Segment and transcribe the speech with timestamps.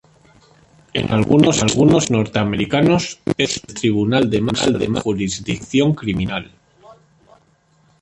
[0.95, 6.49] En algunos estados norteamericanos, es el tribunal de más alta jurisdicción criminal.